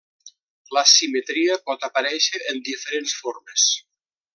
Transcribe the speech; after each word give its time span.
La 0.77 0.83
simetria 0.93 1.59
pot 1.69 1.87
aparèixer 1.91 2.43
en 2.55 2.65
diferents 2.73 3.17
formes. 3.23 3.71